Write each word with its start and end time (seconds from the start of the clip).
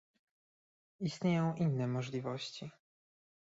Istnieją 0.99 1.55
inne 1.55 1.87
możliwości 1.87 2.71